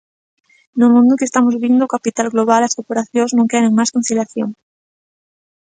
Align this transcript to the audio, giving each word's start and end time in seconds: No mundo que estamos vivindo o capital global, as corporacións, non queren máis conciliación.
No 0.79 0.87
mundo 0.93 1.17
que 1.19 1.27
estamos 1.29 1.53
vivindo 1.57 1.81
o 1.85 1.93
capital 1.95 2.27
global, 2.33 2.61
as 2.63 2.75
corporacións, 2.77 3.31
non 3.33 3.49
queren 3.51 3.77
máis 3.77 3.93
conciliación. 3.95 4.49